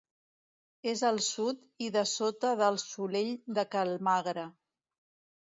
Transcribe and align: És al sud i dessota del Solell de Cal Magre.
És 0.93 1.03
al 1.09 1.19
sud 1.25 1.59
i 1.87 1.89
dessota 1.97 2.55
del 2.63 2.81
Solell 2.85 3.31
de 3.61 3.67
Cal 3.77 3.95
Magre. 4.11 4.49